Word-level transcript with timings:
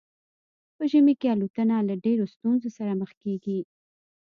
په 0.75 0.83
ژمي 0.91 1.13
کې 1.19 1.27
الوتنه 1.33 1.77
له 1.89 1.95
ډیرو 2.05 2.25
ستونزو 2.33 2.69
سره 2.77 2.91
مخ 3.01 3.11
کیږي 3.23 3.59